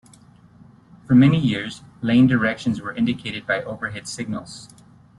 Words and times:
For 1.05 1.13
many 1.13 1.37
years, 1.39 1.83
lane 2.01 2.25
directions 2.25 2.81
were 2.81 2.91
indicated 2.91 3.45
by 3.45 3.61
overhead 3.61 4.07
signals. 4.07 4.67